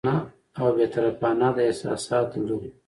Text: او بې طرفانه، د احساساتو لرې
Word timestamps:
او 0.59 0.67
بې 0.75 0.85
طرفانه، 0.93 1.47
د 1.55 1.57
احساساتو 1.69 2.37
لرې 2.47 2.69